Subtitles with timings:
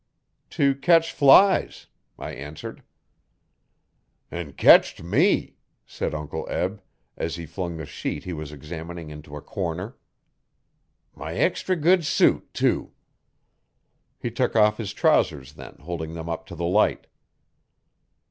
[0.49, 1.85] 'To catch flies,'
[2.17, 2.81] I answered.
[4.31, 6.81] 'An' ketched me,' said Uncle Eb,
[7.17, 9.95] as he flung the sheet he was examining into a corner.
[11.15, 12.93] 'My extry good suit' too!'
[14.17, 17.05] He took off his trousers, then, holding them up to the light.